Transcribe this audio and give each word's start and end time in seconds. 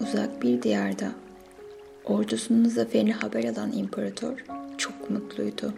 Uzak 0.00 0.42
bir 0.42 0.62
diyarda 0.62 1.12
ordusunun 2.04 2.68
zaferini 2.68 3.12
haber 3.12 3.44
alan 3.44 3.72
imparator 3.72 4.44
çok 4.78 5.10
mutluydu. 5.10 5.74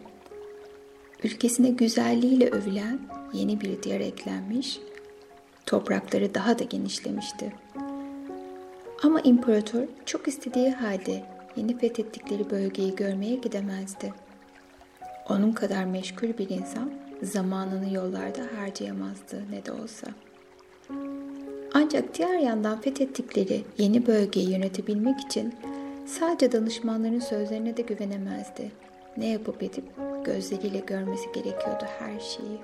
Ülkesine 1.24 1.71
güzelliğiyle 1.71 2.48
övülen 2.48 3.00
yeni 3.32 3.61
bir 3.61 3.82
diyar 3.82 4.00
eklenmiş, 4.00 4.80
toprakları 5.66 6.35
daha 6.35 6.58
da 6.58 6.65
genişlemişti. 6.65 7.53
Ama 9.03 9.21
imparator 9.21 9.83
çok 10.06 10.29
istediği 10.29 10.70
halde 10.70 11.25
yeni 11.57 11.79
fethettikleri 11.79 12.51
bölgeyi 12.51 12.97
görmeye 12.97 13.34
gidemezdi. 13.34 14.15
Onun 15.29 15.52
kadar 15.52 15.84
meşgul 15.84 16.39
bir 16.39 16.48
insan 16.48 16.93
zamanını 17.23 17.95
yollarda 17.95 18.43
harcayamazdı 18.59 19.43
ne 19.51 19.66
de 19.66 19.73
olsa. 19.73 20.07
Ancak 21.75 22.19
diğer 22.19 22.39
yandan 22.39 22.81
fethettikleri 22.81 23.65
yeni 23.79 24.07
bölgeyi 24.07 24.51
yönetebilmek 24.51 25.21
için 25.21 25.55
sadece 26.07 26.53
danışmanların 26.53 27.21
sözlerine 27.21 27.77
de 27.77 27.83
güvenemezdi. 27.83 28.73
Ne 29.17 29.29
yapıp 29.29 29.63
edip 29.63 29.85
gözleriyle 30.25 30.79
görmesi 30.79 31.33
gerekiyordu 31.33 31.85
her 31.99 32.21
şeyi. 32.21 32.59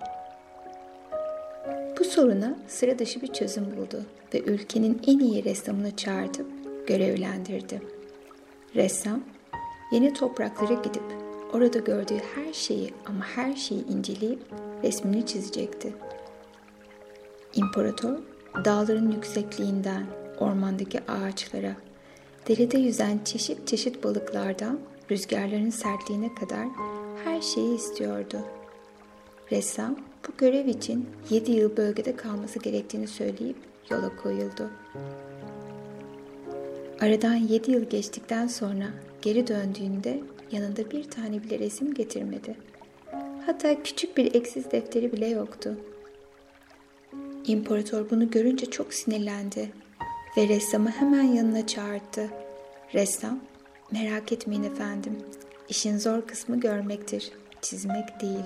Bu 1.99 2.05
soruna 2.05 2.57
sıra 2.69 2.99
dışı 2.99 3.23
bir 3.23 3.33
çözüm 3.33 3.77
buldu 3.77 4.03
ve 4.35 4.41
ülkenin 4.41 5.03
en 5.07 5.19
iyi 5.19 5.45
ressamını 5.45 5.97
çağırtıp 5.97 6.47
görevlendirdi. 6.87 7.83
Ressam, 8.75 9.21
yeni 9.93 10.13
topraklara 10.13 10.75
gidip 10.75 11.03
orada 11.53 11.79
gördüğü 11.79 12.21
her 12.35 12.53
şeyi 12.53 12.95
ama 13.07 13.25
her 13.37 13.57
şeyi 13.57 13.87
inceleyip 13.87 14.41
resmini 14.83 15.27
çizecekti. 15.27 15.95
İmparator, 17.55 18.19
dağların 18.65 19.13
yüksekliğinden 19.13 20.07
ormandaki 20.39 21.01
ağaçlara, 21.11 21.77
derede 22.49 22.79
yüzen 22.79 23.19
çeşit 23.25 23.69
çeşit 23.69 24.05
balıklardan 24.05 24.79
rüzgarların 25.11 25.71
sertliğine 25.71 26.35
kadar 26.35 26.67
her 27.25 27.41
şeyi 27.41 27.77
istiyordu. 27.77 28.39
Ressam 29.53 29.97
bu 30.29 30.33
görev 30.39 30.67
için 30.67 31.07
7 31.31 31.53
yıl 31.53 31.77
bölgede 31.77 32.17
kalması 32.17 32.59
gerektiğini 32.59 33.07
söyleyip 33.07 33.57
yola 33.91 34.17
koyuldu. 34.17 34.71
Aradan 37.01 37.35
7 37.35 37.71
yıl 37.71 37.85
geçtikten 37.85 38.47
sonra 38.47 38.85
geri 39.23 39.47
döndüğünde 39.47 40.21
yanında 40.53 40.91
bir 40.91 41.11
tane 41.11 41.43
bile 41.43 41.59
resim 41.59 41.95
getirmedi. 41.95 42.57
Hatta 43.47 43.83
küçük 43.83 44.17
bir 44.17 44.35
eksiz 44.35 44.71
defteri 44.71 45.13
bile 45.13 45.27
yoktu. 45.27 45.77
İmparator 47.49 48.11
bunu 48.11 48.31
görünce 48.31 48.67
çok 48.67 48.95
sinirlendi 48.95 49.71
ve 50.37 50.49
ressamı 50.49 50.91
hemen 50.91 51.23
yanına 51.23 51.67
çağırdı. 51.67 52.29
Ressam, 52.95 53.41
merak 53.91 54.33
etmeyin 54.33 54.63
efendim, 54.63 55.19
işin 55.69 55.99
zor 55.99 56.23
kısmı 56.23 56.61
görmektir, 56.61 57.33
çizmek 57.63 58.21
değil. 58.21 58.45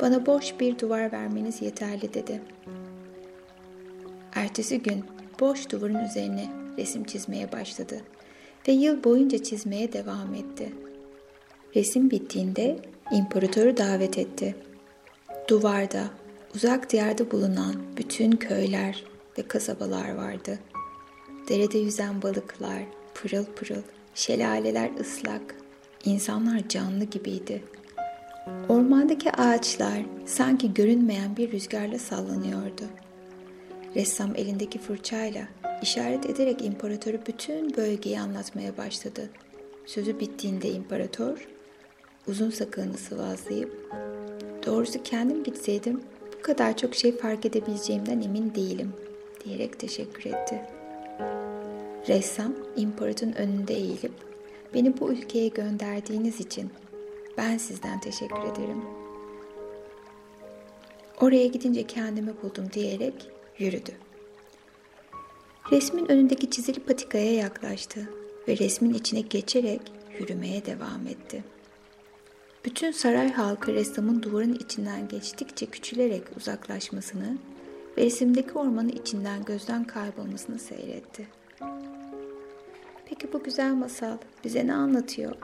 Bana 0.00 0.26
boş 0.26 0.60
bir 0.60 0.78
duvar 0.78 1.12
vermeniz 1.12 1.62
yeterli 1.62 2.14
dedi. 2.14 2.42
Ertesi 4.34 4.82
gün 4.82 5.04
boş 5.40 5.70
duvarın 5.70 6.04
üzerine 6.04 6.48
resim 6.78 7.04
çizmeye 7.04 7.52
başladı 7.52 8.00
ve 8.68 8.72
yıl 8.72 9.04
boyunca 9.04 9.42
çizmeye 9.42 9.92
devam 9.92 10.34
etti. 10.34 10.72
Resim 11.76 12.10
bittiğinde 12.10 12.78
imparatoru 13.12 13.76
davet 13.76 14.18
etti. 14.18 14.56
Duvarda, 15.48 16.04
uzak 16.54 16.90
diyarda 16.90 17.30
bulunan 17.30 17.74
bütün 17.96 18.30
köyler 18.30 19.04
ve 19.38 19.48
kasabalar 19.48 20.14
vardı. 20.14 20.58
Derede 21.48 21.78
yüzen 21.78 22.22
balıklar, 22.22 22.82
pırıl 23.14 23.44
pırıl, 23.44 23.82
şelaleler 24.14 24.90
ıslak, 25.00 25.54
insanlar 26.04 26.68
canlı 26.68 27.04
gibiydi. 27.04 27.62
Ormandaki 28.68 29.32
ağaçlar 29.32 30.02
sanki 30.26 30.74
görünmeyen 30.74 31.36
bir 31.36 31.52
rüzgarla 31.52 31.98
sallanıyordu. 31.98 32.84
Ressam 33.96 34.36
elindeki 34.36 34.78
fırçayla 34.78 35.48
işaret 35.82 36.26
ederek 36.26 36.64
imparatoru 36.64 37.18
bütün 37.26 37.76
bölgeyi 37.76 38.20
anlatmaya 38.20 38.76
başladı. 38.76 39.30
Sözü 39.86 40.20
bittiğinde 40.20 40.70
imparator 40.70 41.48
uzun 42.28 42.50
sakalını 42.50 42.96
sıvazlayıp 42.96 43.92
doğrusu 44.66 45.02
kendim 45.02 45.44
gitseydim 45.44 46.00
bu 46.40 46.42
kadar 46.42 46.76
çok 46.76 46.94
şey 46.94 47.16
fark 47.16 47.46
edebileceğimden 47.46 48.20
emin 48.20 48.54
değilim 48.54 48.92
diyerek 49.44 49.78
teşekkür 49.78 50.24
etti. 50.30 50.60
Ressam 52.08 52.54
imparatorun 52.76 53.32
önünde 53.32 53.74
eğilip 53.74 54.12
beni 54.74 55.00
bu 55.00 55.12
ülkeye 55.12 55.48
gönderdiğiniz 55.48 56.40
için 56.40 56.70
ben 57.38 57.58
sizden 57.58 58.00
teşekkür 58.00 58.42
ederim. 58.42 58.84
Oraya 61.20 61.46
gidince 61.46 61.86
kendimi 61.86 62.32
buldum 62.42 62.64
diyerek 62.72 63.30
yürüdü. 63.58 63.92
Resmin 65.72 66.10
önündeki 66.10 66.50
çizili 66.50 66.80
patikaya 66.80 67.34
yaklaştı 67.34 68.10
ve 68.48 68.56
resmin 68.56 68.94
içine 68.94 69.20
geçerek 69.20 69.80
yürümeye 70.18 70.66
devam 70.66 71.06
etti. 71.06 71.44
Bütün 72.64 72.90
saray 72.90 73.32
halkı 73.32 73.74
ressamın 73.74 74.22
duvarın 74.22 74.54
içinden 74.54 75.08
geçtikçe 75.08 75.66
küçülerek 75.66 76.22
uzaklaşmasını 76.36 77.38
ve 77.98 78.04
resimdeki 78.04 78.52
ormanın 78.52 78.88
içinden 78.88 79.44
gözden 79.44 79.84
kaybolmasını 79.84 80.58
seyretti. 80.58 81.28
Peki 83.06 83.32
bu 83.32 83.42
güzel 83.42 83.74
masal 83.74 84.16
bize 84.44 84.66
ne 84.66 84.74
anlatıyor? 84.74 85.36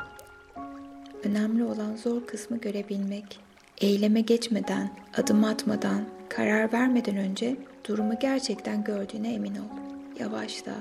Önemli 1.24 1.64
olan 1.64 1.96
zor 1.96 2.26
kısmı 2.26 2.58
görebilmek. 2.58 3.40
Eyleme 3.80 4.20
geçmeden, 4.20 4.90
adım 5.16 5.44
atmadan, 5.44 6.04
karar 6.28 6.72
vermeden 6.72 7.16
önce 7.16 7.56
durumu 7.88 8.18
gerçekten 8.20 8.84
gördüğüne 8.84 9.34
emin 9.34 9.54
ol. 9.54 9.76
Yavaşla 10.20 10.72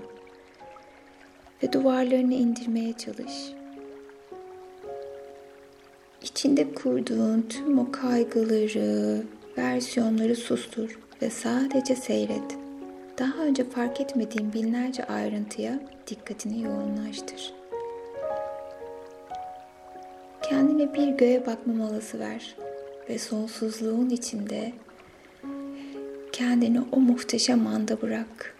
ve 1.63 1.73
duvarlarını 1.73 2.33
indirmeye 2.33 2.93
çalış. 2.93 3.33
İçinde 6.25 6.73
kurduğun 6.73 7.41
tüm 7.49 7.79
o 7.79 7.91
kaygıları, 7.91 9.23
versiyonları 9.57 10.35
sustur 10.35 10.99
ve 11.21 11.29
sadece 11.29 11.95
seyret. 11.95 12.57
Daha 13.19 13.43
önce 13.43 13.63
fark 13.63 14.01
etmediğin 14.01 14.53
binlerce 14.53 15.05
ayrıntıya 15.05 15.79
dikkatini 16.07 16.61
yoğunlaştır. 16.61 17.53
Kendine 20.41 20.93
bir 20.93 21.07
göğe 21.07 21.45
bakma 21.45 21.73
molası 21.73 22.19
ver 22.19 22.55
ve 23.09 23.19
sonsuzluğun 23.19 24.09
içinde 24.09 24.73
kendini 26.31 26.81
o 26.91 26.99
muhteşem 26.99 27.67
anda 27.67 28.01
bırak. 28.01 28.57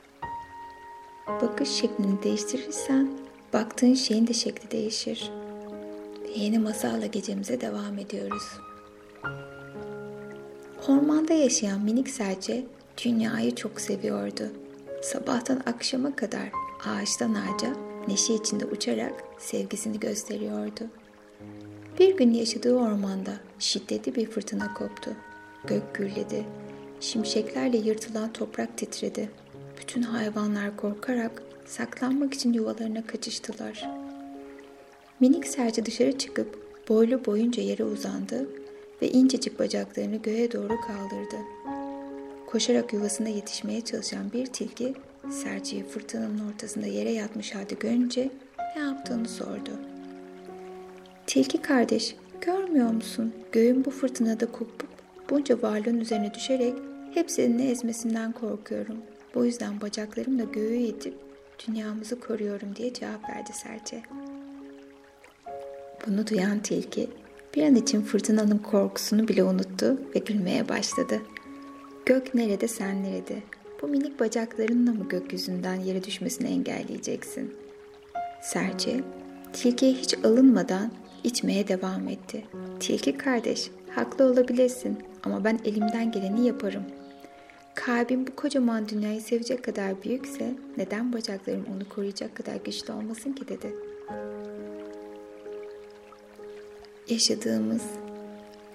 Bakış 1.27 1.69
şeklini 1.69 2.23
değiştirirsen 2.23 3.07
baktığın 3.53 3.93
şeyin 3.93 4.27
de 4.27 4.33
şekli 4.33 4.71
değişir. 4.71 5.31
Yeni 6.35 6.59
masalla 6.59 7.05
gecemize 7.05 7.61
devam 7.61 7.99
ediyoruz. 7.99 8.43
Ormanda 10.87 11.33
yaşayan 11.33 11.81
minik 11.81 12.09
serçe 12.09 12.65
dünyayı 13.03 13.55
çok 13.55 13.81
seviyordu. 13.81 14.43
Sabahtan 15.01 15.61
akşama 15.65 16.15
kadar 16.15 16.49
ağaçtan 16.85 17.33
ağaca 17.33 17.73
neşe 18.07 18.33
içinde 18.33 18.65
uçarak 18.65 19.23
sevgisini 19.39 19.99
gösteriyordu. 19.99 20.83
Bir 21.99 22.17
gün 22.17 22.33
yaşadığı 22.33 22.75
ormanda 22.75 23.33
şiddetli 23.59 24.15
bir 24.15 24.25
fırtına 24.25 24.73
koptu. 24.73 25.11
Gök 25.67 25.95
gürledi. 25.95 26.45
Şimşeklerle 26.99 27.77
yırtılan 27.77 28.33
toprak 28.33 28.77
titredi. 28.77 29.29
Bütün 29.81 30.01
hayvanlar 30.01 30.77
korkarak 30.77 31.43
saklanmak 31.65 32.33
için 32.33 32.53
yuvalarına 32.53 33.07
kaçıştılar. 33.07 34.04
Minik 35.19 35.47
serçe 35.47 35.85
dışarı 35.85 36.17
çıkıp 36.17 36.59
boylu 36.89 37.25
boyunca 37.25 37.63
yere 37.63 37.83
uzandı 37.83 38.49
ve 39.01 39.09
incecik 39.09 39.59
bacaklarını 39.59 40.15
göğe 40.15 40.51
doğru 40.51 40.81
kaldırdı. 40.81 41.35
Koşarak 42.47 42.93
yuvasına 42.93 43.29
yetişmeye 43.29 43.81
çalışan 43.81 44.31
bir 44.33 44.45
tilki 44.45 44.93
serçeyi 45.29 45.83
fırtınanın 45.83 46.51
ortasında 46.51 46.87
yere 46.87 47.11
yatmış 47.11 47.55
halde 47.55 47.75
görünce 47.79 48.29
ne 48.75 48.81
yaptığını 48.81 49.27
sordu. 49.27 49.71
Tilki 51.27 51.61
kardeş, 51.61 52.15
görmüyor 52.41 52.91
musun? 52.91 53.33
Göğün 53.51 53.85
bu 53.85 53.91
fırtınada 53.91 54.45
kopup 54.45 54.87
bunca 55.29 55.61
varlığın 55.61 55.99
üzerine 55.99 56.33
düşerek 56.33 56.73
hepsinin 57.13 57.69
ezmesinden 57.69 58.31
korkuyorum. 58.31 58.97
Bu 59.35 59.45
yüzden 59.45 59.81
bacaklarımla 59.81 60.43
göğü 60.43 60.75
itip 60.75 61.13
dünyamızı 61.67 62.19
koruyorum 62.19 62.75
diye 62.75 62.93
cevap 62.93 63.29
verdi 63.29 63.51
serçe. 63.53 64.03
Bunu 66.07 66.27
duyan 66.27 66.59
tilki 66.59 67.09
bir 67.55 67.63
an 67.63 67.75
için 67.75 68.01
fırtınanın 68.01 68.57
korkusunu 68.57 69.27
bile 69.27 69.43
unuttu 69.43 69.97
ve 70.15 70.19
gülmeye 70.19 70.69
başladı. 70.69 71.21
Gök 72.05 72.35
nerede 72.35 72.67
sen 72.67 73.03
nerede? 73.03 73.43
Bu 73.81 73.87
minik 73.87 74.19
bacaklarınla 74.19 74.91
mı 74.91 75.09
gökyüzünden 75.09 75.75
yere 75.75 76.03
düşmesini 76.03 76.47
engelleyeceksin? 76.47 77.55
Serçe, 78.41 79.03
tilkiye 79.53 79.93
hiç 79.93 80.13
alınmadan 80.23 80.91
içmeye 81.23 81.67
devam 81.67 82.07
etti. 82.07 82.45
Tilki 82.79 83.17
kardeş, 83.17 83.71
haklı 83.89 84.25
olabilirsin 84.25 84.97
ama 85.23 85.43
ben 85.43 85.59
elimden 85.65 86.11
geleni 86.11 86.47
yaparım. 86.47 86.83
Kalbim 87.75 88.27
bu 88.27 88.35
kocaman 88.35 88.89
dünyayı 88.89 89.21
sevecek 89.21 89.63
kadar 89.63 90.03
büyükse 90.03 90.53
neden 90.77 91.13
bacaklarım 91.13 91.65
onu 91.75 91.89
koruyacak 91.89 92.35
kadar 92.35 92.55
güçlü 92.55 92.93
olmasın 92.93 93.33
ki 93.33 93.47
dedi. 93.47 93.73
Yaşadığımız 97.09 97.81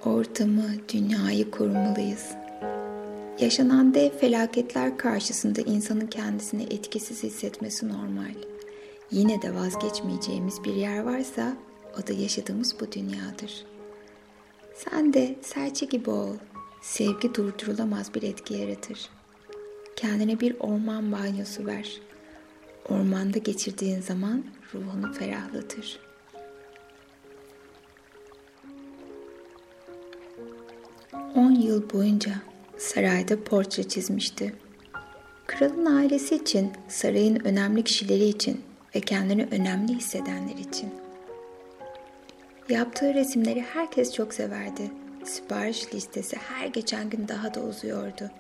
ortamı, 0.05 0.65
dünyayı 0.93 1.51
korumalıyız. 1.51 2.27
Yaşanan 3.41 3.95
dev 3.95 4.11
felaketler 4.11 4.99
karşısında 4.99 5.61
insanın 5.61 6.07
kendisini 6.07 6.63
etkisiz 6.63 7.23
hissetmesi 7.23 7.89
normal. 7.89 8.35
Yine 9.11 9.43
de 9.43 9.55
vazgeçmeyeceğimiz 9.55 10.65
bir 10.65 10.75
yer 10.75 10.99
varsa 11.03 11.57
o 11.99 12.07
da 12.07 12.13
yaşadığımız 12.13 12.81
bu 12.81 12.93
dünyadır. 12.93 13.65
Sen 14.75 15.13
de 15.13 15.37
serçe 15.43 15.87
gibi 15.87 16.11
ol. 16.11 16.37
Sevgi 16.83 17.35
durdurulamaz 17.35 18.15
bir 18.15 18.23
etki 18.23 18.55
yaratır. 18.55 19.09
Kendine 19.97 20.41
bir 20.41 20.57
orman 20.61 21.13
banyosu 21.13 21.67
ver. 21.67 22.01
Ormanda 22.89 23.39
geçirdiğin 23.39 24.01
zaman 24.01 24.45
ruhunu 24.75 25.13
ferahlatır. 25.13 26.10
On 31.41 31.55
yıl 31.55 31.91
boyunca 31.91 32.33
sarayda 32.79 33.45
portre 33.45 33.83
çizmişti. 33.83 34.55
Kralın 35.47 35.87
ailesi 35.87 36.35
için, 36.35 36.73
sarayın 36.89 37.41
önemli 37.45 37.85
kişileri 37.85 38.25
için 38.25 38.61
ve 38.95 39.01
kendini 39.01 39.49
önemli 39.51 39.95
hissedenler 39.95 40.57
için. 40.57 40.89
Yaptığı 42.69 43.15
resimleri 43.15 43.61
herkes 43.61 44.15
çok 44.15 44.35
severdi. 44.35 44.91
Sipariş 45.25 45.95
listesi 45.95 46.37
her 46.37 46.67
geçen 46.67 47.11
gün 47.11 47.29
daha 47.29 47.55
da 47.55 47.61
uzuyordu. 47.61 48.31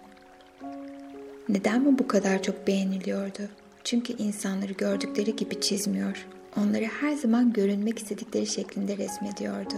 Neden 1.48 1.82
mi 1.82 1.98
bu 1.98 2.08
kadar 2.08 2.42
çok 2.42 2.66
beğeniliyordu? 2.66 3.42
Çünkü 3.84 4.12
insanları 4.12 4.72
gördükleri 4.72 5.36
gibi 5.36 5.60
çizmiyor. 5.60 6.26
Onları 6.56 6.84
her 6.84 7.12
zaman 7.12 7.52
görünmek 7.52 7.98
istedikleri 7.98 8.46
şeklinde 8.46 8.96
resmediyordu. 8.96 9.74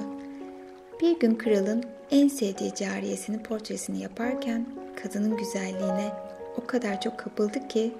Bir 1.02 1.20
gün 1.20 1.34
kralın 1.34 1.84
en 2.10 2.28
sevdiği 2.28 2.74
cariyesinin 2.74 3.38
portresini 3.38 4.02
yaparken 4.02 4.66
kadının 5.02 5.36
güzelliğine 5.36 6.12
o 6.62 6.66
kadar 6.66 7.00
çok 7.00 7.18
kapıldı 7.18 7.68
ki 7.68 7.92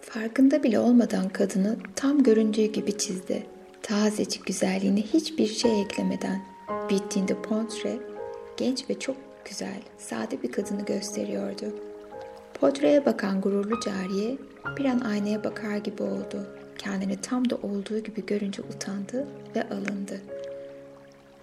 farkında 0.00 0.62
bile 0.62 0.78
olmadan 0.78 1.28
kadını 1.28 1.76
tam 1.96 2.22
göründüğü 2.22 2.64
gibi 2.64 2.98
çizdi. 2.98 3.46
Tazecik 3.82 4.46
güzelliğine 4.46 5.02
hiçbir 5.02 5.46
şey 5.46 5.82
eklemeden 5.82 6.42
bittiğinde 6.90 7.42
portre 7.42 7.96
genç 8.56 8.90
ve 8.90 8.98
çok 8.98 9.16
güzel, 9.44 9.80
sade 9.98 10.42
bir 10.42 10.52
kadını 10.52 10.84
gösteriyordu. 10.84 11.64
Portreye 12.60 13.06
bakan 13.06 13.40
gururlu 13.40 13.80
cariye 13.80 14.36
bir 14.78 14.84
an 14.84 15.00
aynaya 15.00 15.44
bakar 15.44 15.76
gibi 15.76 16.02
oldu. 16.02 16.63
Kendini 16.84 17.16
tam 17.16 17.50
da 17.50 17.56
olduğu 17.56 17.98
gibi 17.98 18.26
görünce 18.26 18.62
utandı 18.62 19.26
ve 19.56 19.62
alındı. 19.62 20.20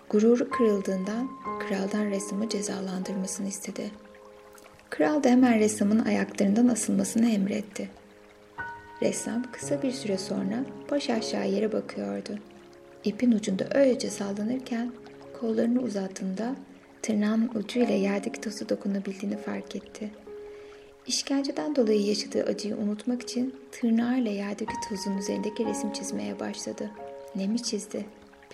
Gururu 0.09 0.49
kırıldığından 0.49 1.29
kraldan 1.59 2.05
ressamı 2.05 2.49
cezalandırmasını 2.49 3.47
istedi. 3.47 3.91
Kral 4.89 5.23
da 5.23 5.29
hemen 5.29 5.59
ressamın 5.59 5.99
ayaklarından 5.99 6.67
asılmasını 6.67 7.29
emretti. 7.29 7.89
Ressam 9.01 9.51
kısa 9.51 9.81
bir 9.81 9.91
süre 9.91 10.17
sonra 10.17 10.65
baş 10.91 11.09
aşağı 11.09 11.49
yere 11.49 11.71
bakıyordu. 11.71 12.39
İpin 13.03 13.31
ucunda 13.31 13.65
öylece 13.73 14.09
sallanırken 14.09 14.91
kollarını 15.39 15.79
uzattığında 15.81 16.55
tırnağın 17.01 17.51
ucuyla 17.55 17.95
yerdeki 17.95 18.41
tozu 18.41 18.69
dokunabildiğini 18.69 19.37
fark 19.37 19.75
etti. 19.75 20.11
İşkenceden 21.11 21.75
dolayı 21.75 22.05
yaşadığı 22.05 22.43
acıyı 22.43 22.75
unutmak 22.75 23.21
için 23.21 23.55
tırnağıyla 23.71 24.31
yerdeki 24.31 24.73
tozun 24.89 25.17
üzerindeki 25.17 25.65
resim 25.65 25.93
çizmeye 25.93 26.39
başladı. 26.39 26.91
Ne 27.35 27.47
mi 27.47 27.63
çizdi? 27.63 28.05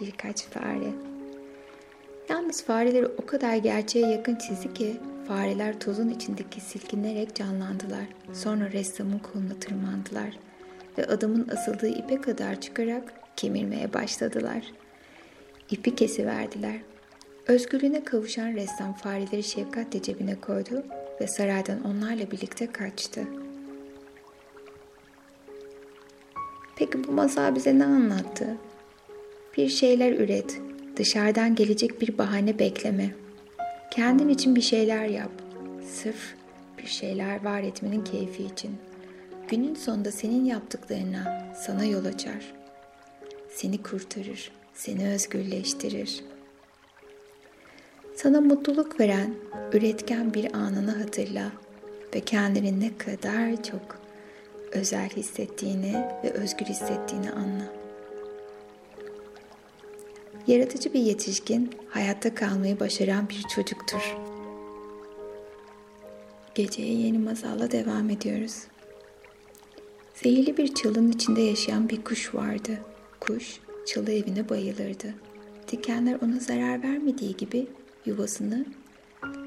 Birkaç 0.01 0.43
fare. 0.43 0.93
Yalnız 2.29 2.63
fareleri 2.63 3.05
o 3.05 3.25
kadar 3.25 3.55
gerçeğe 3.55 4.07
yakın 4.07 4.35
çizdi 4.35 4.73
ki 4.73 4.97
fareler 5.27 5.79
tozun 5.79 6.09
içindeki 6.09 6.61
silkinerek 6.61 7.35
canlandılar. 7.35 8.05
Sonra 8.33 8.71
ressamın 8.71 9.19
koluna 9.19 9.59
tırmandılar 9.59 10.39
ve 10.97 11.05
adamın 11.05 11.47
asıldığı 11.47 11.89
ipe 11.89 12.21
kadar 12.21 12.61
çıkarak 12.61 13.13
kemirmeye 13.35 13.93
başladılar. 13.93 14.63
İpi 15.71 15.95
kesiverdiler. 15.95 16.77
Özgürlüğüne 17.47 18.03
kavuşan 18.03 18.53
ressam 18.53 18.93
fareleri 18.93 19.43
şefkatle 19.43 20.01
cebine 20.01 20.35
koydu 20.35 20.83
ve 21.21 21.27
saraydan 21.27 21.83
onlarla 21.83 22.31
birlikte 22.31 22.71
kaçtı. 22.71 23.21
Peki 26.75 27.03
bu 27.07 27.11
masal 27.11 27.55
bize 27.55 27.79
ne 27.79 27.85
anlattı? 27.85 28.57
Bir 29.57 29.69
şeyler 29.69 30.11
üret, 30.11 30.61
dışarıdan 30.95 31.55
gelecek 31.55 32.01
bir 32.01 32.17
bahane 32.17 32.59
bekleme. 32.59 33.09
Kendin 33.91 34.29
için 34.29 34.55
bir 34.55 34.61
şeyler 34.61 35.05
yap. 35.05 35.31
Sırf 35.91 36.35
bir 36.77 36.87
şeyler 36.87 37.43
var 37.43 37.61
etmenin 37.61 38.03
keyfi 38.03 38.43
için. 38.43 38.77
Günün 39.47 39.75
sonunda 39.75 40.11
senin 40.11 40.45
yaptıklarına 40.45 41.53
sana 41.65 41.85
yol 41.85 42.05
açar. 42.05 42.53
Seni 43.49 43.83
kurtarır, 43.83 44.51
seni 44.73 45.07
özgürleştirir. 45.07 46.23
Sana 48.17 48.41
mutluluk 48.41 48.99
veren, 48.99 49.35
üretken 49.73 50.33
bir 50.33 50.53
anını 50.53 50.91
hatırla 50.91 51.51
ve 52.15 52.19
kendini 52.19 52.79
ne 52.79 52.97
kadar 52.97 53.63
çok 53.63 53.99
özel 54.71 55.09
hissettiğini 55.09 55.93
ve 56.23 56.31
özgür 56.31 56.65
hissettiğini 56.65 57.31
anla. 57.31 57.73
Yaratıcı 60.47 60.93
bir 60.93 60.99
yetişkin 60.99 61.71
hayatta 61.89 62.35
kalmayı 62.35 62.79
başaran 62.79 63.29
bir 63.29 63.41
çocuktur. 63.55 64.17
Geceye 66.55 66.93
yeni 66.93 67.17
masalla 67.17 67.71
devam 67.71 68.09
ediyoruz. 68.09 68.63
Zehirli 70.15 70.57
bir 70.57 70.73
çalının 70.73 71.11
içinde 71.11 71.41
yaşayan 71.41 71.89
bir 71.89 72.03
kuş 72.03 72.35
vardı. 72.35 72.77
Kuş 73.19 73.59
çalı 73.85 74.11
evine 74.11 74.49
bayılırdı. 74.49 75.13
Dikenler 75.71 76.17
ona 76.21 76.39
zarar 76.39 76.83
vermediği 76.83 77.37
gibi 77.37 77.67
yuvasını 78.07 78.65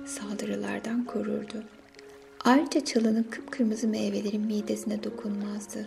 saldırılardan 0.06 1.04
korurdu. 1.04 1.64
Ayrıca 2.44 2.84
çalının 2.84 3.22
kıpkırmızı 3.22 3.88
meyvelerin 3.88 4.46
midesine 4.46 5.04
dokunmazdı. 5.04 5.86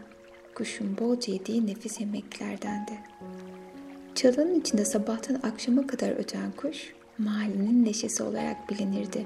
Kuşun 0.56 0.98
bolca 0.98 1.34
yediği 1.34 1.68
nefis 1.68 2.00
yemeklerdendi. 2.00 3.00
Çalının 4.16 4.60
içinde 4.60 4.86
sabahtan 4.86 5.40
akşama 5.44 5.88
kadar 5.88 6.12
öten 6.12 6.52
kuş, 6.58 6.94
mahallenin 7.18 7.86
neşesi 7.86 8.24
olarak 8.24 8.70
bilinirdi. 8.70 9.26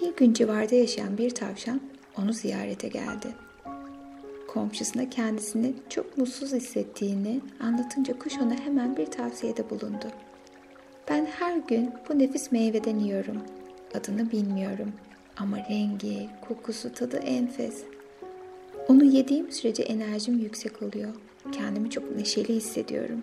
Bir 0.00 0.16
gün 0.16 0.32
civarda 0.32 0.74
yaşayan 0.74 1.18
bir 1.18 1.30
tavşan 1.30 1.80
onu 2.18 2.32
ziyarete 2.32 2.88
geldi. 2.88 3.34
Komşusuna 4.48 5.10
kendisini 5.10 5.74
çok 5.88 6.18
mutsuz 6.18 6.52
hissettiğini 6.52 7.40
anlatınca 7.60 8.18
kuş 8.18 8.38
ona 8.38 8.54
hemen 8.54 8.96
bir 8.96 9.06
tavsiyede 9.06 9.70
bulundu. 9.70 10.06
Ben 11.10 11.26
her 11.26 11.56
gün 11.56 11.92
bu 12.08 12.18
nefis 12.18 12.52
meyveden 12.52 12.98
yiyorum. 12.98 13.42
Adını 13.94 14.30
bilmiyorum 14.30 14.92
ama 15.36 15.56
rengi, 15.70 16.28
kokusu, 16.48 16.92
tadı 16.92 17.16
enfes. 17.16 17.82
Onu 18.88 19.04
yediğim 19.04 19.52
sürece 19.52 19.82
enerjim 19.82 20.38
yüksek 20.38 20.82
oluyor. 20.82 21.08
Kendimi 21.52 21.90
çok 21.90 22.16
neşeli 22.16 22.54
hissediyorum. 22.54 23.22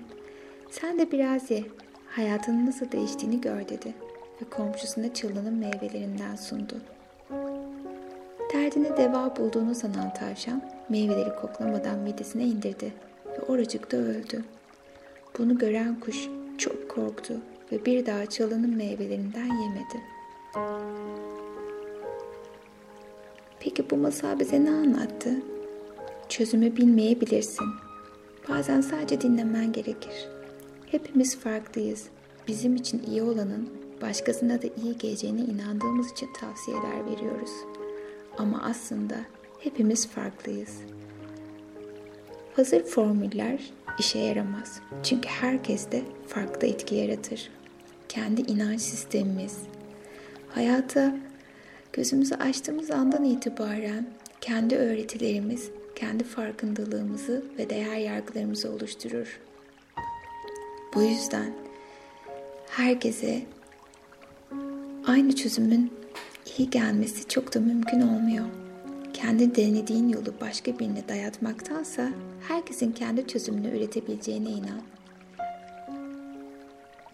Sen 0.71 0.99
de 0.99 1.11
biraz 1.11 1.51
ye. 1.51 1.63
Hayatının 2.09 2.65
nasıl 2.65 2.91
değiştiğini 2.91 3.41
gör 3.41 3.69
dedi 3.69 3.93
ve 4.41 4.49
komşusuna 4.49 5.13
çılının 5.13 5.53
meyvelerinden 5.53 6.35
sundu. 6.35 6.75
Derdine 8.53 8.97
deva 8.97 9.35
bulduğunu 9.35 9.75
sanan 9.75 10.13
tavşan 10.13 10.61
meyveleri 10.89 11.35
koklamadan 11.35 11.99
midesine 11.99 12.43
indirdi 12.43 12.93
ve 13.25 13.41
oracıkta 13.41 13.97
öldü. 13.97 14.43
Bunu 15.37 15.57
gören 15.57 15.99
kuş 15.99 16.29
çok 16.57 16.89
korktu 16.89 17.41
ve 17.71 17.85
bir 17.85 18.05
daha 18.05 18.25
çalının 18.25 18.75
meyvelerinden 18.75 19.61
yemedi. 19.61 20.01
Peki 23.59 23.89
bu 23.89 23.97
masal 23.97 24.39
bize 24.39 24.65
ne 24.65 24.71
anlattı? 24.71 25.29
Çözümü 26.29 26.77
bilmeyebilirsin. 26.77 27.67
Bazen 28.49 28.81
sadece 28.81 29.21
dinlemen 29.21 29.71
gerekir. 29.71 30.29
Hepimiz 30.85 31.39
farklıyız. 31.39 32.07
Bizim 32.47 32.75
için 32.75 33.03
iyi 33.07 33.23
olanın 33.23 33.69
başkasına 34.01 34.61
da 34.61 34.67
iyi 34.83 34.97
geleceğine 34.97 35.41
inandığımız 35.41 36.11
için 36.11 36.29
tavsiyeler 36.33 37.05
veriyoruz. 37.05 37.51
Ama 38.37 38.61
aslında 38.63 39.15
hepimiz 39.59 40.07
farklıyız. 40.07 40.77
Hazır 42.55 42.83
formüller 42.83 43.71
işe 43.99 44.19
yaramaz. 44.19 44.79
Çünkü 45.03 45.29
herkes 45.29 45.91
de 45.91 46.01
farklı 46.27 46.67
etki 46.67 46.95
yaratır. 46.95 47.49
Kendi 48.09 48.41
inanç 48.41 48.81
sistemimiz, 48.81 49.57
hayata 50.49 51.15
gözümüzü 51.93 52.35
açtığımız 52.35 52.91
andan 52.91 53.23
itibaren 53.23 54.07
kendi 54.41 54.75
öğretilerimiz, 54.75 55.69
kendi 55.95 56.23
farkındalığımızı 56.23 57.45
ve 57.57 57.69
değer 57.69 57.97
yargılarımızı 57.97 58.71
oluşturur. 58.71 59.39
Bu 60.93 61.03
yüzden 61.03 61.53
herkese 62.69 63.41
aynı 65.07 65.35
çözümün 65.35 65.93
iyi 66.57 66.69
gelmesi 66.69 67.27
çok 67.27 67.53
da 67.53 67.59
mümkün 67.59 68.01
olmuyor. 68.01 68.45
Kendi 69.21 69.55
denediğin 69.55 70.09
yolu 70.09 70.33
başka 70.41 70.79
birine 70.79 71.07
dayatmaktansa 71.07 72.09
herkesin 72.47 72.91
kendi 72.91 73.27
çözümünü 73.27 73.77
üretebileceğine 73.77 74.49
inan. 74.49 74.81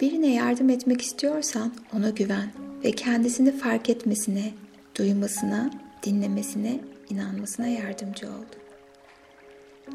Birine 0.02 0.34
yardım 0.34 0.70
etmek 0.70 1.02
istiyorsan 1.02 1.74
ona 1.98 2.10
güven 2.10 2.52
ve 2.84 2.92
kendisini 2.92 3.52
fark 3.52 3.90
etmesine, 3.90 4.54
duymasına, 4.98 5.72
dinlemesine, 6.04 6.80
inanmasına 7.10 7.68
yardımcı 7.68 8.28
ol. 8.28 8.46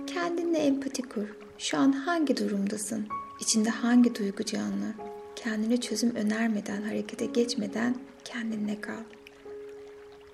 Kendinle 0.07 0.59
empati 0.59 1.03
kur. 1.03 1.37
Şu 1.59 1.79
an 1.79 1.93
hangi 1.93 2.37
durumdasın? 2.37 3.07
İçinde 3.41 3.71
hangi 3.71 4.15
duygu 4.15 4.45
canlı? 4.45 4.95
Kendine 5.37 5.81
çözüm 5.81 6.15
önermeden, 6.15 6.83
harekete 6.83 7.27
geçmeden 7.27 7.97
kendinle 8.25 8.81
kal. 8.81 9.18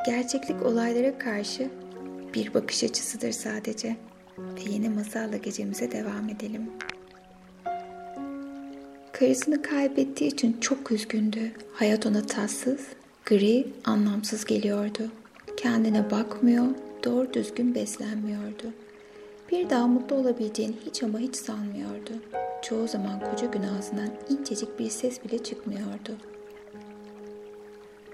Gerçeklik 0.04 0.66
olaylara 0.66 1.18
karşı 1.18 1.70
bir 2.34 2.54
bakış 2.54 2.84
açısıdır 2.84 3.32
sadece. 3.32 3.96
Ve 4.38 4.70
yeni 4.70 4.88
masalla 4.88 5.36
gecemize 5.36 5.92
devam 5.92 6.28
edelim. 6.28 6.70
Karısını 9.12 9.62
kaybettiği 9.62 10.30
için 10.30 10.56
çok 10.60 10.92
üzgündü. 10.92 11.52
Hayat 11.72 12.06
ona 12.06 12.26
tatsız, 12.26 12.80
gri, 13.24 13.66
anlamsız 13.84 14.44
geliyordu. 14.44 15.10
Kendine 15.56 16.10
bakmıyor, 16.10 16.66
doğru 17.04 17.32
düzgün 17.34 17.74
beslenmiyordu. 17.74 18.72
Bir 19.52 19.70
daha 19.70 19.86
mutlu 19.86 20.16
olabileceğini 20.16 20.74
hiç 20.86 21.02
ama 21.02 21.18
hiç 21.18 21.36
sanmıyordu. 21.36 22.12
Çoğu 22.62 22.88
zaman 22.88 23.30
koca 23.30 23.46
gün 23.46 23.62
ağzından 23.62 24.10
incecik 24.28 24.78
bir 24.78 24.90
ses 24.90 25.24
bile 25.24 25.42
çıkmıyordu. 25.42 26.16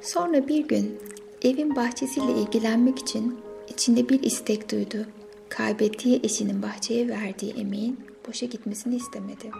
Sonra 0.00 0.48
bir 0.48 0.68
gün 0.68 0.98
evin 1.42 1.76
bahçesiyle 1.76 2.32
ilgilenmek 2.32 2.98
için 2.98 3.40
içinde 3.68 4.08
bir 4.08 4.22
istek 4.22 4.70
duydu. 4.70 5.06
Kaybettiği 5.48 6.20
eşinin 6.22 6.62
bahçeye 6.62 7.08
verdiği 7.08 7.52
emeğin 7.52 8.00
boşa 8.28 8.46
gitmesini 8.46 8.96
istemedi. 8.96 9.50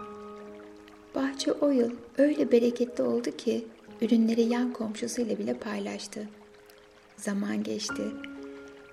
Bahçe 1.14 1.52
o 1.52 1.70
yıl 1.70 1.90
öyle 2.18 2.52
bereketli 2.52 3.04
oldu 3.04 3.36
ki 3.36 3.66
ürünleri 4.00 4.42
yan 4.42 4.72
komşusuyla 4.72 5.38
bile 5.38 5.54
paylaştı. 5.54 6.28
Zaman 7.16 7.62
geçti. 7.62 8.02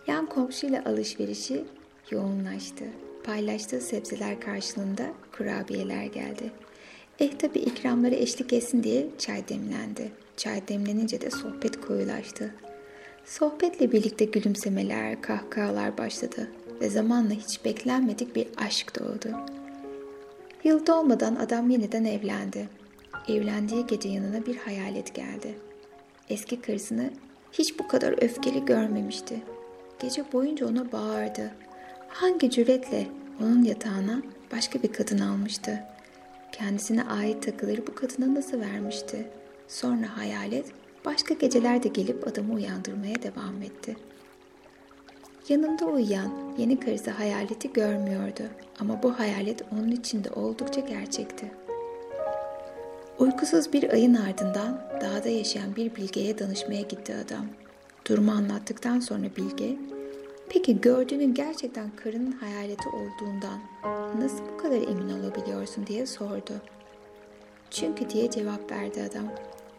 Yan 0.08 0.26
komşuyla 0.26 0.84
alışverişi 0.86 1.64
yoğunlaştı. 2.12 2.86
Paylaştığı 3.24 3.82
sebzeler 3.82 4.40
karşılığında 4.40 5.14
kurabiyeler 5.38 6.06
geldi. 6.06 6.52
Eh 7.20 7.32
tabi 7.32 7.60
ikramları 7.60 8.16
eşlik 8.16 8.54
etsin 8.54 8.84
diye 8.84 9.08
çay 9.18 9.48
demlendi. 9.48 10.12
Çay 10.38 10.68
demlenince 10.68 11.22
de 11.22 11.32
sohbet 11.32 11.82
koyulaştı. 11.82 12.54
Sohbetle 13.28 13.92
birlikte 13.92 14.26
gülümsemeler, 14.26 15.22
kahkahalar 15.22 15.98
başladı 15.98 16.48
ve 16.82 16.90
zamanla 16.90 17.34
hiç 17.34 17.66
beklenmedik 17.66 18.36
bir 18.36 18.48
aşk 18.58 19.00
doğdu. 19.00 19.36
Yıl 20.64 20.86
dolmadan 20.88 21.36
adam 21.36 21.70
yeniden 21.70 22.06
evlendi. 22.06 22.70
Evlendiği 23.28 23.88
gece 23.88 24.10
yanına 24.10 24.46
bir 24.46 24.58
hayalet 24.58 25.16
geldi. 25.16 25.58
Eski 26.30 26.62
karısını 26.62 27.10
hiç 27.52 27.80
bu 27.80 27.88
kadar 27.88 28.24
öfkeli 28.24 28.66
görmemişti. 28.66 29.42
Gece 30.00 30.24
boyunca 30.34 30.68
ona 30.68 30.92
bağırdı. 30.92 31.52
Hangi 32.08 32.52
cüretle 32.52 33.08
onun 33.42 33.64
yatağına 33.64 34.22
başka 34.52 34.84
bir 34.84 34.94
kadın 34.94 35.20
almıştı? 35.20 35.84
Kendisine 36.52 37.04
ait 37.04 37.44
takıları 37.44 37.88
bu 37.88 37.96
kadına 37.96 38.36
nasıl 38.36 38.60
vermişti? 38.60 39.28
Sonra 39.68 40.18
hayalet 40.18 40.66
başka 41.08 41.34
gecelerde 41.34 41.88
gelip 41.88 42.28
adamı 42.28 42.54
uyandırmaya 42.54 43.16
devam 43.24 43.62
etti. 43.62 43.96
Yanında 45.50 45.86
uyuyan 45.86 46.32
yeni 46.58 46.80
karısı 46.80 47.12
hayaleti 47.12 47.74
görmüyordu 47.74 48.44
ama 48.80 49.04
bu 49.04 49.20
hayalet 49.20 49.62
onun 49.74 49.92
içinde 49.92 50.30
oldukça 50.30 50.82
gerçekti. 50.82 51.52
Uykusuz 53.20 53.74
bir 53.74 53.90
ayın 53.90 54.14
ardından 54.14 54.82
dağda 55.02 55.30
yaşayan 55.30 55.76
bir 55.76 55.96
bilgeye 55.96 56.40
danışmaya 56.40 56.82
gitti 56.82 57.16
adam. 57.26 57.46
Durumu 58.10 58.32
anlattıktan 58.32 59.00
sonra 59.00 59.28
bilge, 59.38 59.76
peki 60.50 60.82
gördüğünün 60.82 61.34
gerçekten 61.34 61.90
karının 61.96 62.32
hayaleti 62.32 62.90
olduğundan 62.90 63.60
nasıl 64.20 64.44
bu 64.54 64.58
kadar 64.58 64.82
emin 64.82 65.20
olabiliyorsun 65.20 65.88
diye 65.88 66.06
sordu. 66.06 66.54
Çünkü 67.72 68.10
diye 68.10 68.32
cevap 68.32 68.72
verdi 68.72 69.10
adam. 69.12 69.26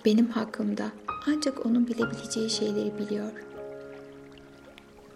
Benim 0.04 0.28
hakkımda 0.28 0.92
ancak 1.26 1.66
onun 1.66 1.86
bilebileceği 1.86 2.50
şeyleri 2.50 2.98
biliyor. 2.98 3.32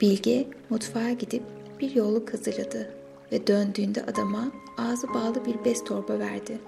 Bilge 0.01 0.49
mutfağa 0.71 1.11
gidip 1.11 1.43
bir 1.81 1.95
yolluk 1.95 2.33
hazırladı 2.33 2.91
ve 3.33 3.47
döndüğünde 3.47 4.03
adama 4.03 4.53
ağzı 4.79 5.09
bağlı 5.15 5.47
bir 5.47 5.65
bez 5.65 5.85
torba 5.85 6.19
verdi. 6.19 6.59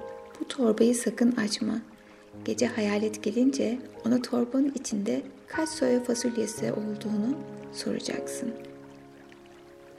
Bu 0.40 0.48
torbayı 0.48 0.94
sakın 0.94 1.32
açma. 1.32 1.80
Gece 2.44 2.66
hayalet 2.66 3.22
gelince 3.22 3.78
ona 4.06 4.22
torbanın 4.22 4.72
içinde 4.74 5.22
kaç 5.46 5.68
soya 5.68 6.04
fasulyesi 6.04 6.72
olduğunu 6.72 7.36
soracaksın. 7.72 8.54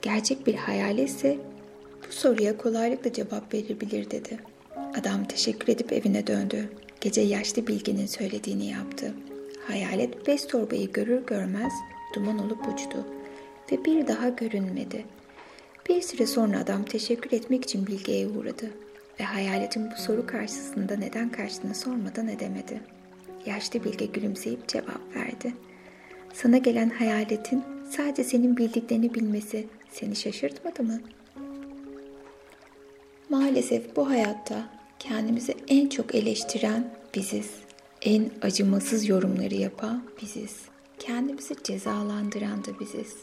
Gerçek 0.02 0.48
bir 0.48 0.56
hayaletse 0.56 1.38
bu 2.08 2.14
soruya 2.14 2.58
kolaylıkla 2.58 3.14
cevap 3.14 3.54
verebilir 3.54 4.12
dedi. 4.12 4.40
Adam 5.00 5.26
teşekkür 5.26 5.74
edip 5.74 5.94
evine 5.94 6.28
döndü. 6.28 6.70
Gece 7.06 7.22
yaşlı 7.22 7.68
bilginin 7.68 8.06
söylediğini 8.06 8.66
yaptı. 8.66 9.14
Hayalet 9.68 10.28
bez 10.28 10.48
torbayı 10.48 10.92
görür 10.92 11.26
görmez 11.26 11.74
duman 12.16 12.40
olup 12.40 12.68
uçtu 12.74 13.06
ve 13.72 13.86
bir 13.86 14.08
daha 14.08 14.30
görünmedi. 14.30 15.06
Bir 15.90 16.02
süre 16.02 16.28
sonra 16.28 16.60
adam 16.60 16.84
teşekkür 16.84 17.32
etmek 17.32 17.64
için 17.64 17.88
bilgiye 17.88 18.28
uğradı 18.28 18.72
ve 19.20 19.24
hayaletin 19.24 19.92
bu 19.92 20.02
soru 20.02 20.28
karşısında 20.28 20.96
neden 20.96 21.30
kaçtığını 21.30 21.76
sormadan 21.76 22.28
edemedi. 22.28 22.82
Yaşlı 23.46 23.84
bilge 23.84 24.06
gülümseyip 24.06 24.68
cevap 24.68 25.16
verdi. 25.16 25.54
Sana 26.34 26.58
gelen 26.58 26.90
hayaletin 26.90 27.64
sadece 27.90 28.24
senin 28.24 28.58
bildiklerini 28.58 29.14
bilmesi 29.14 29.68
seni 29.92 30.16
şaşırtmadı 30.16 30.84
mı? 30.84 31.02
Maalesef 33.30 33.96
bu 33.96 34.10
hayatta 34.10 34.75
kendimizi 35.00 35.56
en 35.68 35.90
çok 35.90 36.16
eleştiren 36.16 36.94
biziz. 37.16 37.52
En 38.02 38.32
acımasız 38.42 39.10
yorumları 39.10 39.56
yapan 39.56 40.04
biziz. 40.22 40.62
Kendimizi 41.00 41.56
cezalandıran 41.64 42.66
da 42.66 42.80
biziz. 42.80 43.16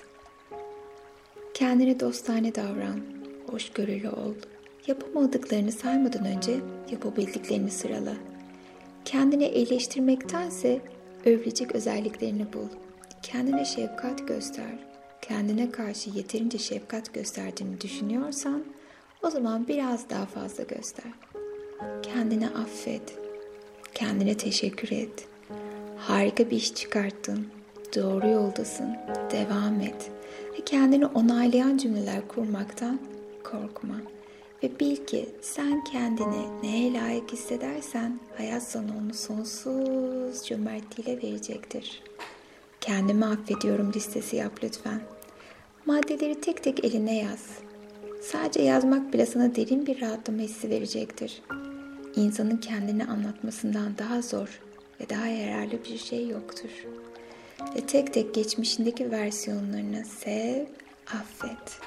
Kendine 1.54 2.00
dostane 2.00 2.54
davran, 2.54 3.00
hoşgörülü 3.50 4.08
ol. 4.08 4.34
Yapamadıklarını 4.86 5.72
saymadan 5.72 6.24
önce 6.24 6.60
yapabildiklerini 6.90 7.70
sırala. 7.70 8.14
Kendini 9.04 9.44
eleştirmektense 9.44 10.80
övülecek 11.24 11.74
özelliklerini 11.74 12.52
bul. 12.52 12.68
Kendine 13.22 13.64
şefkat 13.64 14.28
göster. 14.28 14.78
Kendine 15.22 15.70
karşı 15.70 16.10
yeterince 16.10 16.58
şefkat 16.58 17.14
gösterdiğini 17.14 17.80
düşünüyorsan 17.80 18.64
o 19.22 19.30
zaman 19.30 19.68
biraz 19.68 20.10
daha 20.10 20.26
fazla 20.26 20.64
göster. 20.64 21.12
Kendine 22.02 22.48
affet. 22.48 23.18
Kendine 23.94 24.36
teşekkür 24.36 24.92
et. 24.92 25.28
Harika 25.96 26.50
bir 26.50 26.56
iş 26.56 26.74
çıkarttın. 26.74 27.46
Doğru 27.96 28.28
yoldasın. 28.28 28.96
Devam 29.30 29.80
et. 29.80 30.10
Ve 30.54 30.64
kendini 30.64 31.06
onaylayan 31.06 31.76
cümleler 31.76 32.28
kurmaktan 32.28 33.00
korkma. 33.44 33.94
Ve 34.62 34.80
bil 34.80 34.96
ki 34.96 35.28
sen 35.40 35.84
kendini 35.84 36.62
neye 36.62 36.92
layık 36.92 37.32
hissedersen 37.32 38.20
hayat 38.36 38.62
sana 38.62 38.90
onu 39.04 39.14
sonsuz 39.14 40.46
cömertliğiyle 40.46 41.22
verecektir. 41.22 42.02
Kendimi 42.80 43.24
affediyorum 43.24 43.92
listesi 43.92 44.36
yap 44.36 44.52
lütfen. 44.64 45.00
Maddeleri 45.86 46.40
tek 46.40 46.62
tek 46.62 46.84
eline 46.84 47.16
yaz. 47.16 47.46
Sadece 48.22 48.62
yazmak 48.62 49.12
bile 49.12 49.26
sana 49.26 49.54
derin 49.54 49.86
bir 49.86 50.00
rahatlama 50.00 50.42
hissi 50.42 50.70
verecektir. 50.70 51.42
İnsanın 52.16 52.56
kendini 52.56 53.04
anlatmasından 53.04 53.98
daha 53.98 54.22
zor 54.22 54.60
ve 55.00 55.08
daha 55.08 55.26
yararlı 55.26 55.84
bir 55.84 55.98
şey 55.98 56.28
yoktur. 56.28 56.70
Ve 57.76 57.80
tek 57.86 58.12
tek 58.12 58.34
geçmişindeki 58.34 59.10
versiyonlarını 59.10 60.04
sev, 60.04 60.66
affet. 61.06 61.80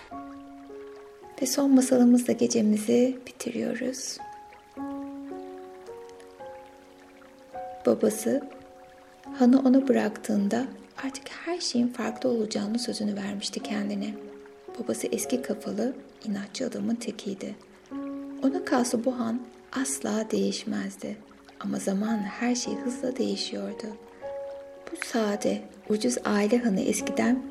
Ve 1.41 1.45
son 1.45 1.71
masalımızla 1.71 2.33
gecemizi 2.33 3.19
bitiriyoruz. 3.27 4.17
Babası 7.85 8.41
Han'ı 9.39 9.59
ona 9.59 9.87
bıraktığında 9.87 10.65
artık 11.05 11.29
her 11.29 11.59
şeyin 11.59 11.87
farklı 11.87 12.29
olacağını 12.29 12.79
sözünü 12.79 13.15
vermişti 13.15 13.59
kendine. 13.59 14.13
Babası 14.79 15.07
eski 15.07 15.41
kafalı, 15.41 15.93
inatçı 16.25 16.67
adamın 16.67 16.95
tekiydi. 16.95 17.55
Ona 18.43 18.65
kalsa 18.65 19.05
bu 19.05 19.19
Han 19.19 19.39
asla 19.81 20.31
değişmezdi. 20.31 21.17
Ama 21.59 21.79
zamanla 21.79 22.23
her 22.23 22.55
şey 22.55 22.75
hızla 22.75 23.17
değişiyordu. 23.17 23.87
Bu 24.91 25.05
sade, 25.05 25.61
ucuz 25.89 26.17
aile 26.25 26.57
hanı 26.57 26.81
eskiden 26.81 27.43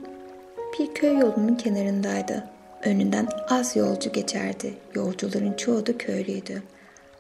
bir 0.79 0.95
köy 0.95 1.19
yolunun 1.19 1.55
kenarındaydı. 1.55 2.45
Önünden 2.85 3.29
az 3.49 3.77
yolcu 3.77 4.13
geçerdi. 4.13 4.75
Yolcuların 4.95 5.53
çoğu 5.53 5.87
da 5.87 5.99
köylüydü. 5.99 6.63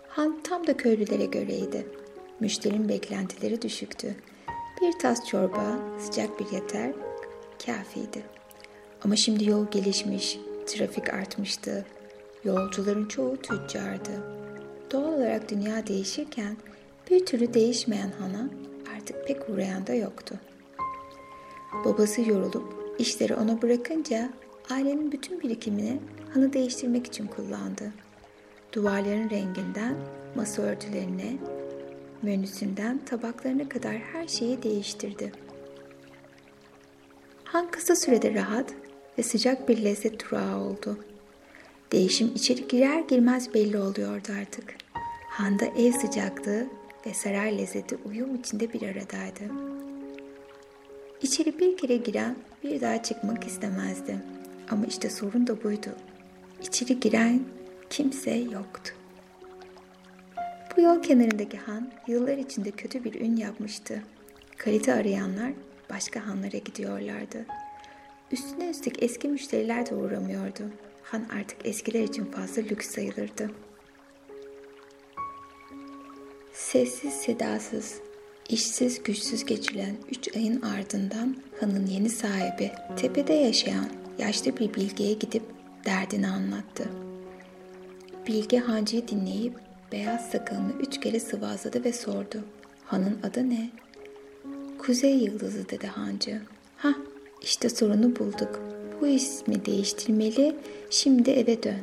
Han 0.09 0.43
tam 0.43 0.67
da 0.67 0.77
köylülere 0.77 1.25
göreydi. 1.25 1.87
Müşterinin 2.41 2.89
beklentileri 2.89 3.63
düşüktü. 3.63 4.15
Bir 4.83 4.99
tas 4.99 5.27
çorba, 5.27 5.79
sıcak 5.99 6.41
bir 6.41 6.53
yeter, 6.53 6.93
kafiydi. 7.67 8.23
Ama 9.05 9.17
şimdi 9.17 9.51
yol 9.51 9.71
gelişmiş, 9.71 10.39
trafik 10.67 11.15
artmıştı. 11.15 11.87
Yolcuların 12.45 13.09
çoğu 13.09 13.37
tüccardı. 13.37 14.44
Doğal 14.95 15.13
olarak 15.13 15.51
dünya 15.51 15.87
değişirken 15.87 16.57
bir 17.11 17.27
türlü 17.27 17.55
değişmeyen 17.55 18.11
Hana 18.19 18.49
artık 18.97 19.27
pek 19.27 19.49
uğrayan 19.49 19.87
da 19.87 19.95
yoktu. 19.95 20.35
Babası 21.85 22.21
yorulup 22.21 22.95
işleri 22.99 23.35
ona 23.35 23.63
bırakınca 23.63 24.31
ailenin 24.71 25.13
bütün 25.13 25.41
birikimini 25.41 26.01
Han'ı 26.35 26.53
değiştirmek 26.53 27.07
için 27.07 27.27
kullandı. 27.27 27.93
Duvarların 28.73 29.31
renginden 29.31 29.97
masa 30.35 30.63
örtülerine, 30.63 31.37
menüsünden 32.23 33.01
tabaklarına 33.07 33.69
kadar 33.69 33.93
her 33.93 34.29
şeyi 34.29 34.63
değiştirdi. 34.63 35.33
Han 37.45 37.71
kısa 37.71 37.97
sürede 37.97 38.35
rahat 38.35 38.75
ve 39.19 39.23
sıcak 39.23 39.69
bir 39.69 39.85
lezzet 39.85 40.25
durağı 40.25 40.61
oldu. 40.61 40.99
Değişim 41.93 42.33
içeri 42.35 42.69
girer 42.69 43.01
girmez 43.01 43.55
belli 43.55 43.79
oluyordu 43.79 44.29
artık. 44.41 44.84
Han'da 45.35 45.65
ev 45.65 45.93
sıcaklığı 45.93 46.67
ve 47.07 47.15
saray 47.15 47.59
lezzeti 47.59 47.97
uyum 48.05 48.35
içinde 48.35 48.73
bir 48.73 48.83
aradaydı. 48.83 49.55
İçeri 51.23 51.59
bir 51.59 51.77
kere 51.77 51.97
giren 51.97 52.37
bir 52.65 52.81
daha 52.81 53.03
çıkmak 53.03 53.47
istemezdi. 53.47 54.19
Ama 54.71 54.87
işte 54.87 55.11
sorun 55.11 55.47
da 55.47 55.65
buydu. 55.65 55.89
İçeri 56.63 57.01
giren 57.01 57.41
kimse 57.91 58.35
yoktu. 58.35 58.93
Bu 60.77 60.81
yol 60.81 61.03
kenarındaki 61.03 61.57
han 61.57 61.93
yıllar 62.09 62.39
içinde 62.39 62.71
kötü 62.71 63.05
bir 63.05 63.21
ün 63.21 63.37
yapmıştı. 63.37 64.03
Kalite 64.57 64.95
arayanlar 64.95 65.53
başka 65.91 66.27
hanlara 66.27 66.59
gidiyorlardı. 66.59 67.47
Üstüne 68.33 68.71
üstlük 68.71 69.03
eski 69.03 69.29
müşteriler 69.29 69.91
de 69.91 69.95
uğramıyordu. 69.95 70.63
Han 71.03 71.23
artık 71.41 71.67
eskiler 71.67 72.03
için 72.03 72.25
fazla 72.25 72.63
lüks 72.63 72.91
sayılırdı. 72.91 73.51
Sessiz 76.75 77.15
sedasız, 77.15 77.95
işsiz 78.49 79.03
güçsüz 79.03 79.45
geçilen 79.45 79.97
üç 80.11 80.37
ayın 80.37 80.63
ardından 80.63 81.37
hanın 81.61 81.87
yeni 81.87 82.09
sahibi 82.09 82.71
tepede 82.97 83.33
yaşayan 83.33 83.87
yaşlı 84.19 84.57
bir 84.57 84.75
bilgeye 84.75 85.13
gidip 85.13 85.43
derdini 85.85 86.29
anlattı. 86.29 86.89
Bilge 88.27 88.59
hancıyı 88.59 89.09
dinleyip 89.09 89.55
beyaz 89.93 90.31
sakalını 90.31 90.73
üç 90.81 91.01
kere 91.01 91.21
sıvazladı 91.21 91.85
ve 91.85 91.93
sordu. 91.93 92.45
Hanın 92.85 93.19
adı 93.23 93.51
ne? 93.51 93.71
Kuzey 94.79 95.17
Yıldızı 95.17 95.69
dedi 95.69 95.87
hancı. 95.87 96.41
Ha 96.77 96.95
işte 97.43 97.69
sorunu 97.69 98.17
bulduk. 98.17 98.61
Bu 99.01 99.07
ismi 99.07 99.67
değiştirmeli, 99.67 100.57
şimdi 100.91 101.31
eve 101.31 101.63
dön. 101.63 101.81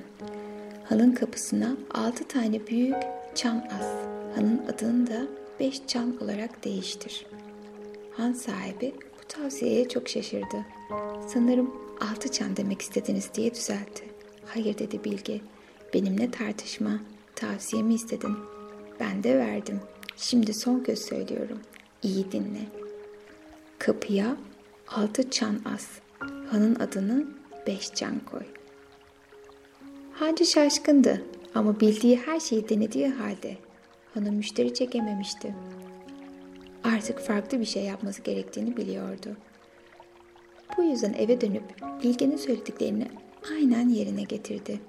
Hanın 0.83 1.11
kapısına 1.11 1.75
altı 1.93 2.23
tane 2.23 2.67
büyük 2.67 3.20
çan 3.35 3.67
as. 3.79 3.87
Hanın 4.35 4.61
adını 4.67 5.07
da 5.07 5.27
beş 5.59 5.87
çan 5.87 6.23
olarak 6.23 6.63
değiştir. 6.63 7.25
Han 8.17 8.33
sahibi 8.33 8.95
bu 9.19 9.27
tavsiyeye 9.27 9.89
çok 9.89 10.09
şaşırdı. 10.09 10.65
Sanırım 11.27 11.75
altı 12.01 12.31
çan 12.31 12.57
demek 12.57 12.81
istediniz 12.81 13.29
diye 13.33 13.53
düzeltti. 13.53 14.03
Hayır 14.45 14.77
dedi 14.77 15.03
Bilge. 15.03 15.41
Benimle 15.93 16.31
tartışma. 16.31 16.99
Tavsiyemi 17.35 17.93
istedin. 17.93 18.37
Ben 18.99 19.23
de 19.23 19.37
verdim. 19.37 19.79
Şimdi 20.17 20.53
son 20.53 20.79
kez 20.79 21.05
söylüyorum. 21.05 21.59
İyi 22.03 22.31
dinle. 22.31 22.65
Kapıya 23.79 24.37
altı 24.87 25.29
çan 25.29 25.59
as. 25.75 25.87
Hanın 26.51 26.75
adını 26.75 27.25
beş 27.67 27.93
çan 27.93 28.19
koy. 28.31 28.43
Hancı 30.13 30.45
şaşkındı 30.45 31.21
ama 31.55 31.79
bildiği 31.79 32.17
her 32.17 32.39
şeyi 32.39 32.69
denediği 32.69 33.07
halde 33.07 33.57
hanım 34.13 34.35
müşteri 34.35 34.73
çekememişti. 34.73 35.55
Artık 36.83 37.19
farklı 37.19 37.59
bir 37.59 37.65
şey 37.65 37.83
yapması 37.83 38.21
gerektiğini 38.21 38.77
biliyordu. 38.77 39.37
Bu 40.77 40.83
yüzden 40.83 41.13
eve 41.13 41.41
dönüp 41.41 41.63
Bilge'nin 42.03 42.37
söylediklerini 42.37 43.07
aynen 43.51 43.89
yerine 43.89 44.23
getirdi. 44.23 44.79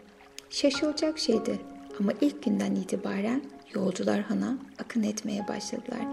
Şaşılacak 0.51 1.19
şeydi 1.19 1.59
ama 2.01 2.13
ilk 2.21 2.43
günden 2.43 2.75
itibaren 2.75 3.43
yolcular 3.75 4.21
hana 4.21 4.59
akın 4.79 5.03
etmeye 5.03 5.49
başladılar. 5.49 6.07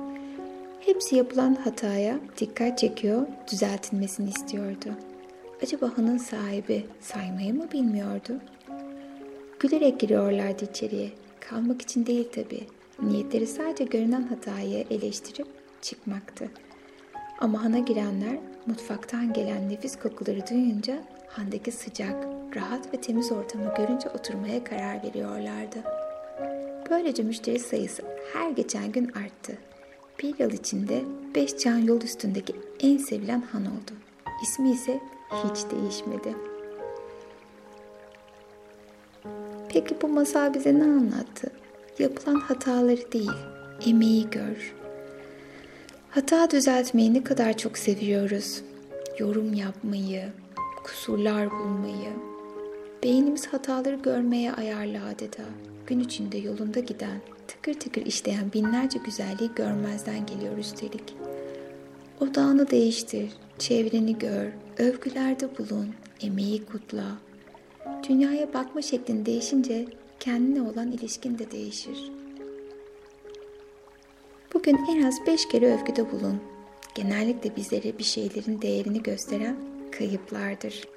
Hepsi 0.79 1.15
yapılan 1.15 1.55
hataya 1.55 2.19
dikkat 2.37 2.77
çekiyor, 2.77 3.27
düzeltilmesini 3.51 4.29
istiyordu. 4.29 4.89
Acaba 5.63 5.97
hanın 5.97 6.17
sahibi 6.17 6.85
saymayı 6.99 7.53
mı 7.53 7.71
bilmiyordu? 7.71 8.33
Gülerek 9.59 9.99
giriyorlardı 9.99 10.65
içeriye. 10.65 11.09
Kalmak 11.39 11.81
için 11.81 12.05
değil 12.05 12.29
tabii. 12.35 12.67
Niyetleri 13.01 13.47
sadece 13.47 13.83
görünen 13.83 14.21
hatayı 14.21 14.85
eleştirip 14.89 15.47
çıkmaktı. 15.81 16.49
Ama 17.39 17.63
hana 17.63 17.79
girenler 17.79 18.39
mutfaktan 18.65 19.33
gelen 19.33 19.69
nefis 19.69 19.99
kokuları 19.99 20.47
duyunca 20.49 21.03
handaki 21.27 21.71
sıcak, 21.71 22.27
rahat 22.55 22.93
ve 22.93 23.01
temiz 23.01 23.31
ortamı 23.31 23.73
görünce 23.77 24.09
oturmaya 24.09 24.63
karar 24.63 25.03
veriyorlardı. 25.03 25.83
Böylece 26.89 27.23
müşteri 27.23 27.59
sayısı 27.59 28.03
her 28.33 28.49
geçen 28.51 28.91
gün 28.91 29.05
arttı. 29.05 29.57
Bir 30.23 30.39
yıl 30.39 30.51
içinde 30.51 31.03
beş 31.35 31.57
can 31.57 31.77
yol 31.77 32.01
üstündeki 32.01 32.55
en 32.79 32.97
sevilen 32.97 33.41
han 33.41 33.65
oldu. 33.65 33.91
İsmi 34.43 34.71
ise 34.71 34.99
hiç 35.31 35.71
değişmedi. 35.71 36.48
Peki 39.69 39.95
bu 40.01 40.07
masal 40.07 40.53
bize 40.53 40.79
ne 40.79 40.83
anlattı? 40.83 41.51
Yapılan 41.99 42.39
hataları 42.39 43.11
değil, 43.11 43.31
emeği 43.85 44.29
gör. 44.29 44.75
Hata 46.09 46.51
düzeltmeyi 46.51 47.13
ne 47.13 47.23
kadar 47.23 47.57
çok 47.57 47.77
seviyoruz. 47.77 48.61
Yorum 49.19 49.53
yapmayı, 49.53 50.29
kusurlar 50.83 51.51
bulmayı. 51.51 52.09
Beynimiz 53.03 53.47
hataları 53.47 53.95
görmeye 53.95 54.53
ayarlı 54.53 55.05
adeta. 55.05 55.43
Gün 55.87 55.99
içinde 55.99 56.37
yolunda 56.37 56.79
giden, 56.79 57.21
tıkır 57.47 57.73
tıkır 57.73 58.05
işleyen 58.05 58.53
binlerce 58.53 58.99
güzelliği 59.05 59.49
görmezden 59.55 60.25
geliyor 60.25 60.57
üstelik. 60.57 61.15
Odağını 62.19 62.69
değiştir, 62.69 63.29
çevreni 63.59 64.17
gör, 64.17 64.45
övgülerde 64.77 65.57
bulun, 65.57 65.89
emeği 66.21 66.65
kutla. 66.65 67.05
Dünyaya 68.09 68.53
bakma 68.53 68.81
şeklin 68.81 69.25
değişince 69.25 69.85
kendine 70.19 70.61
olan 70.61 70.91
ilişkin 70.91 71.39
de 71.39 71.51
değişir. 71.51 72.11
Bugün 74.53 74.77
en 74.89 75.03
az 75.03 75.15
beş 75.27 75.47
kere 75.47 75.73
övgüde 75.73 76.11
bulun. 76.11 76.41
Genellikle 76.95 77.55
bizlere 77.55 77.97
bir 77.97 78.03
şeylerin 78.03 78.61
değerini 78.61 79.03
gösteren 79.03 79.55
kayıplardır. 79.91 80.87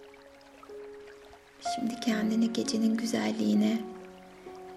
Şimdi 1.74 2.00
kendini 2.00 2.52
gecenin 2.52 2.96
güzelliğine, 2.96 3.78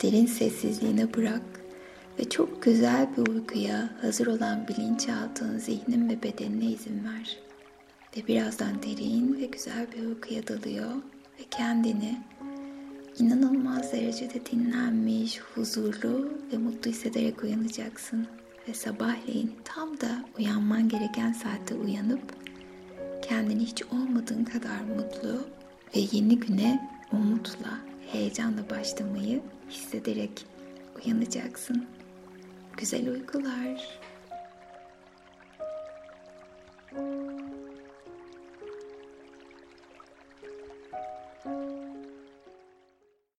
derin 0.04 0.26
sessizliğine 0.26 1.14
bırak 1.14 1.62
ve 2.20 2.30
çok 2.30 2.64
güzel 2.64 3.08
bir 3.18 3.32
uykuya 3.32 3.90
hazır 4.02 4.28
olan 4.28 4.68
bilinçaltın 4.68 5.58
zihnin 5.58 6.10
ve 6.10 6.24
bedenine 6.24 6.66
izin 6.66 7.04
ver. 7.06 7.40
Ve 8.18 8.28
birazdan 8.28 8.84
derin 8.84 9.38
ve 9.42 9.46
güzel 9.46 9.88
bir 9.92 10.06
uykuya 10.06 10.48
dalıyor 10.48 10.92
ve 11.40 11.44
kendini 11.52 12.18
inanılmaz 13.20 13.94
derecede 13.94 14.46
dinlenmiş, 14.46 15.40
huzurlu 15.40 16.30
ve 16.54 16.58
mutlu 16.58 16.92
hissederek 16.92 17.44
uyanacaksın. 17.44 18.28
ve 18.70 18.74
sabahleyin 18.74 19.56
tam 19.64 20.02
da 20.02 20.26
uyanman 20.38 20.90
gereken 20.90 21.34
saatte 21.34 21.76
uyanıp 21.76 22.22
kendini 23.22 23.66
hiç 23.66 23.84
olmadığın 23.84 24.44
kadar 24.44 24.82
mutlu 24.82 25.48
ve 25.96 26.00
yeni 26.12 26.40
güne 26.40 26.90
umutla, 27.12 27.80
heyecanla 28.12 28.70
başlamayı 28.70 29.42
hissederek 29.70 30.46
uyanacaksın. 31.06 31.86
Güzel 32.78 33.10
uykular. 33.10 34.00